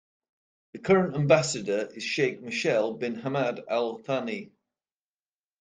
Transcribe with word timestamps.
The 0.73 0.79
current 0.79 1.13
ambassador 1.13 1.87
is 1.93 2.01
Sheikh 2.01 2.41
Meshal 2.41 2.97
bin 2.97 3.17
Hamad 3.17 3.63
Al 3.69 3.99
Thani. 3.99 4.49